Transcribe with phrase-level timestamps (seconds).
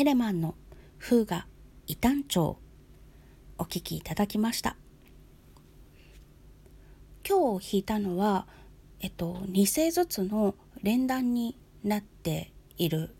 [0.00, 0.54] テレマンの
[0.98, 1.46] 風が
[1.86, 2.56] 異端調。
[3.58, 4.76] お聴きいただきました。
[7.28, 8.46] 今日弾いたのは
[9.00, 13.14] えっと2声ずつの連弾になっている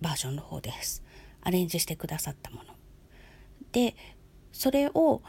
[0.00, 1.02] バージョンの方です。
[1.42, 2.62] アレンジしてくださったもの。
[3.72, 3.96] で
[4.52, 5.22] それを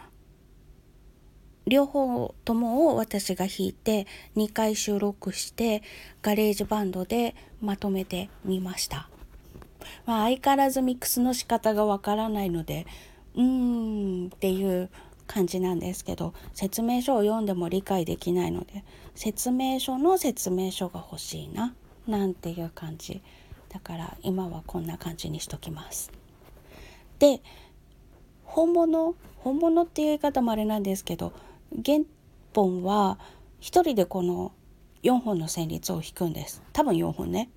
[1.66, 5.82] 両方ともを私が弾いて2回収録して
[6.22, 9.10] ガレージバンドでまとめてみました。
[10.06, 12.86] まあ、相変わらずミックスの仕方がわからないので
[13.36, 14.90] うーんっていう
[15.28, 18.84] 感じなんですけど説明書を読んでも理解できないので
[19.16, 21.74] 説明書の説明書が欲しいな
[22.08, 23.22] なんていう感じ。
[23.70, 26.12] だから今はこんな感じにしときます。
[27.20, 27.42] で
[28.44, 31.34] 本物本物っていう言い方もあれなんですけど
[31.86, 32.00] 原
[32.56, 33.20] 本は
[33.60, 34.52] 一人でこの
[35.04, 36.64] 4本の旋律を弾くんです。
[36.74, 37.50] 多分4本ね。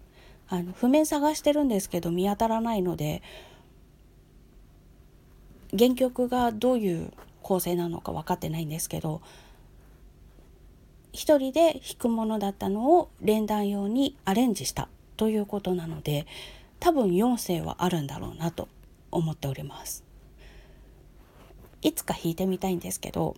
[0.53, 3.23] あの譜面探してるんですけど見当たらないので
[5.77, 9.23] 原曲がどういう構成なのか分かってないんですけど
[11.11, 16.27] 一人で弾くものだったのを連弾用にアレンジしたということなので
[16.81, 18.69] 多分4声はあるんだろうなと
[19.11, 20.05] 思っております。
[21.81, 23.37] いつか弾いてみたいんですけど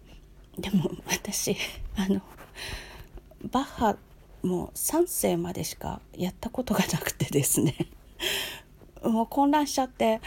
[0.58, 1.56] でも私
[1.96, 2.20] あの
[3.50, 3.96] バッハ
[4.44, 7.74] もう3世までしかやったことがなくてですね。
[9.02, 10.20] もう混乱しちゃって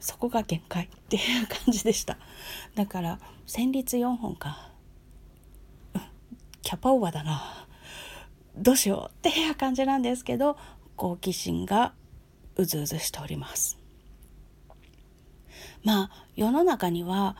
[0.00, 2.16] そこが限界っていう感じでした。
[2.74, 4.72] だから旋律4本か。
[6.62, 7.66] キャパオーバーだな。
[8.56, 10.56] どうしようっていう感じなんですけど
[10.96, 11.92] 好奇心が
[12.56, 13.78] うずうずしております。
[15.84, 17.36] まあ世の中には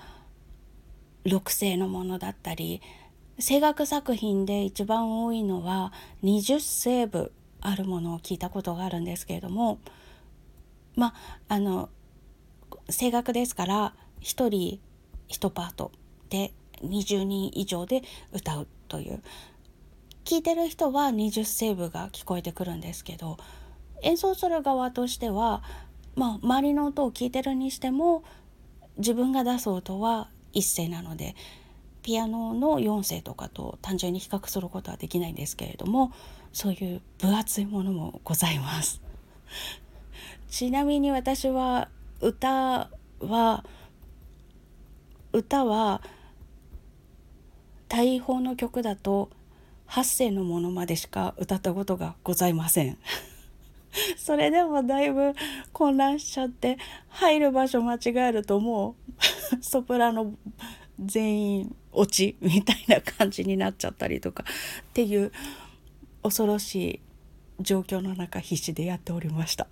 [1.24, 2.82] 6世のものだったり
[3.40, 5.92] 声楽作品で一番多いのは
[6.24, 9.78] 20声部あるものを聞いたことがあるんですけれども
[10.96, 11.08] ま
[11.48, 11.88] ああの
[12.90, 14.80] 声楽ですから1人
[15.28, 15.92] 1パート
[16.30, 19.22] で20人以上で歌うという。
[20.24, 23.38] 聞いてる人は20声部が聞こえてくるんですけど
[24.02, 25.62] 演奏する側としては、
[26.16, 28.22] まあ、周りの音を聞いてるにしても
[28.98, 31.34] 自分が出す音は一声なので
[32.08, 36.10] ピアノの4声とかと単純に比較することはできないんですけれども
[36.54, 39.02] そういう分厚いものもございます。
[40.48, 41.90] ちなみに私は
[42.22, 42.88] 歌
[43.20, 43.62] は
[45.34, 46.00] 歌は
[47.88, 49.28] 大砲の曲だと
[49.88, 52.96] 8声のものまでしか歌ったことがございません。
[54.16, 55.34] それでもだいぶ
[55.74, 57.98] 混乱しちゃって入る場所間違
[58.30, 58.96] えるとも
[59.52, 60.32] う ソプラノ
[60.98, 64.44] 全員落ちみたいな感じになっちゃったりとか
[64.90, 65.32] っていう
[66.22, 67.00] 恐ろしい
[67.60, 69.66] 状況の中必死でやっておりました。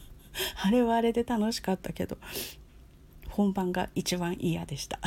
[0.62, 2.16] あれはあれで楽しかったけど
[3.28, 4.98] 本番が一番嫌でした。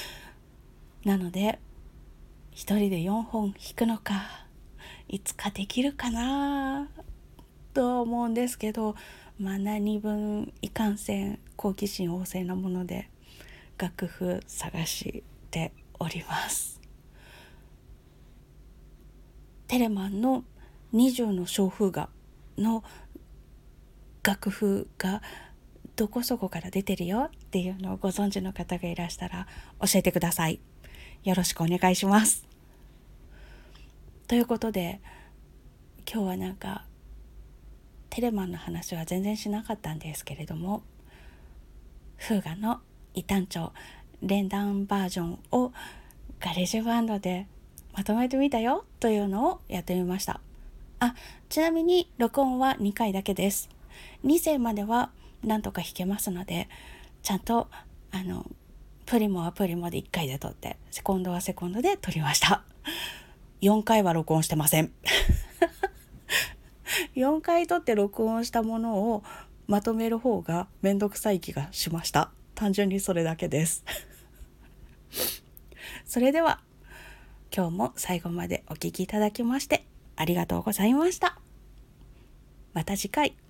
[1.04, 1.58] なので
[2.50, 4.46] 一人で4本弾くのか
[5.08, 6.90] いつかできるかな
[7.72, 8.96] と思うんですけど
[9.38, 13.08] まあ何分いかんせん好奇心旺盛なもので
[13.78, 16.80] 楽譜探しております。
[19.68, 20.44] テレマンの
[20.94, 22.08] 20の小風画
[22.56, 22.84] の
[24.22, 25.22] 楽譜が
[25.96, 29.46] どこそこから出てるよっていうのをご存知の方がいらしたら
[29.80, 30.60] 教えてください。
[31.24, 32.46] よろしくお願いします。
[34.28, 35.00] ということで
[36.10, 36.84] 今日はなんか
[38.10, 40.82] テレマンの話は全然しなかったんですけれども
[42.16, 42.80] フーガの
[43.16, 43.72] イ短調
[44.22, 45.72] 連弾バージョンを
[46.38, 47.48] ガレージバンドで
[47.94, 50.40] まとめてみたよというのをやってみました。
[51.00, 51.14] あ
[51.48, 53.68] ちなみに録音は2回だけです。
[54.24, 55.10] 2世までは
[55.42, 56.68] なんとか弾けますので
[57.22, 57.68] ちゃんと
[58.12, 58.46] あの
[59.06, 62.62] プリモはプリモで1回で撮ってセコンドはセコンドで撮りました。
[63.62, 64.92] 4回は録音してません。
[67.16, 69.24] 4回撮って録音したものを
[69.66, 72.30] まとめる方がめんどくさい気がしました。
[72.56, 73.84] 単純にそれだけです。
[76.04, 76.60] それでは
[77.54, 79.86] 今日も最後までお聴きいただきまして
[80.16, 81.38] ありがとうございました。
[82.72, 83.45] また次回。